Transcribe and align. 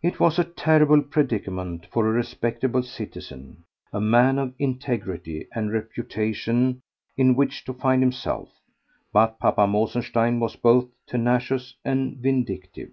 It 0.00 0.20
was 0.20 0.38
a 0.38 0.44
terrible 0.44 1.02
predicament 1.02 1.86
for 1.90 2.06
a 2.06 2.12
respectable 2.12 2.84
citizen, 2.84 3.64
a 3.92 4.00
man 4.00 4.38
of 4.38 4.54
integrity 4.60 5.48
and 5.52 5.72
reputation, 5.72 6.82
in 7.16 7.34
which 7.34 7.64
to 7.64 7.72
find 7.74 8.00
himself; 8.00 8.48
but 9.12 9.40
Papa 9.40 9.66
Mosenstein 9.66 10.38
was 10.38 10.54
both 10.54 10.86
tenacious 11.08 11.74
and 11.84 12.16
vindictive. 12.18 12.92